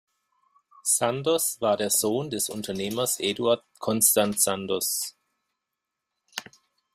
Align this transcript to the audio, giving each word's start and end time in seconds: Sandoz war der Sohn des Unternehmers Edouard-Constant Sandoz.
Sandoz 0.83 1.57
war 1.61 1.77
der 1.77 1.91
Sohn 1.91 2.31
des 2.31 2.49
Unternehmers 2.49 3.19
Edouard-Constant 3.19 4.39
Sandoz. 4.41 5.15